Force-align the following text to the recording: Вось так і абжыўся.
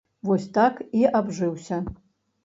Вось 0.27 0.45
так 0.55 0.79
і 0.99 1.03
абжыўся. 1.19 1.77